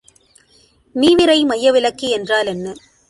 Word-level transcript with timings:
மீவிரை 0.95 1.37
மையவிலக்கி 1.45 2.09
என்றால் 2.09 2.45
என்ன? 2.45 2.75